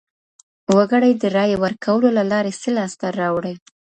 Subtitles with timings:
[0.75, 3.53] وګړي د رايې ورکولو له لاري څه لاسته راوړي؟